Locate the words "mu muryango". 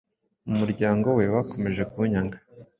0.47-1.07